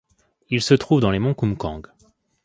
[0.49, 1.85] Il se trouve dans les monts Kumgang.